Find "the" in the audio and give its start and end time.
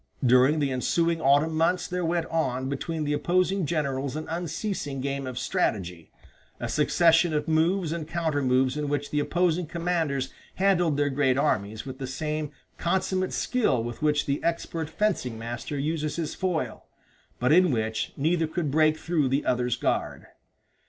0.57-0.71, 3.03-3.13, 9.11-9.19, 11.99-12.07, 14.25-14.43, 19.29-19.45